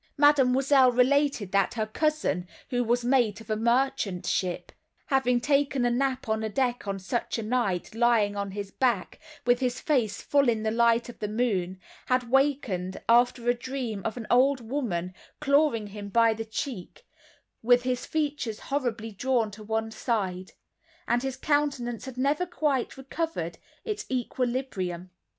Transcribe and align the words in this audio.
Mademoiselle 0.17 0.91
related 0.91 1.51
that 1.51 1.75
her 1.75 1.85
cousin, 1.85 2.47
who 2.71 2.83
was 2.83 3.05
mate 3.05 3.39
of 3.39 3.51
a 3.51 3.55
merchant 3.55 4.25
ship, 4.25 4.71
having 5.05 5.39
taken 5.39 5.85
a 5.85 5.91
nap 5.91 6.27
on 6.27 6.39
deck 6.53 6.87
on 6.87 6.97
such 6.97 7.37
a 7.37 7.43
night, 7.43 7.93
lying 7.93 8.35
on 8.35 8.49
his 8.49 8.71
back, 8.71 9.19
with 9.45 9.59
his 9.59 9.79
face 9.79 10.19
full 10.19 10.49
in 10.49 10.63
the 10.63 10.71
light 10.71 11.07
on 11.07 11.17
the 11.19 11.27
moon, 11.27 11.79
had 12.07 12.31
wakened, 12.31 12.99
after 13.07 13.47
a 13.47 13.53
dream 13.53 14.01
of 14.03 14.17
an 14.17 14.25
old 14.31 14.59
woman 14.59 15.13
clawing 15.39 15.85
him 15.85 16.09
by 16.09 16.33
the 16.33 16.45
cheek, 16.45 17.05
with 17.61 17.83
his 17.83 18.03
features 18.07 18.59
horribly 18.71 19.11
drawn 19.11 19.51
to 19.51 19.61
one 19.63 19.91
side; 19.91 20.53
and 21.07 21.21
his 21.21 21.37
countenance 21.37 22.05
had 22.05 22.17
never 22.17 22.47
quite 22.47 22.97
recovered 22.97 23.59
its 23.85 24.07
equilibrium. 24.09 25.11